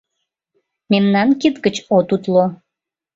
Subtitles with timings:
[0.91, 2.45] Мемнан кид гыч от утло.